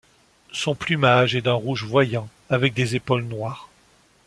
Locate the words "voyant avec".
1.85-2.73